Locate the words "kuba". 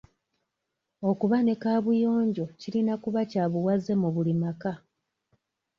3.03-3.21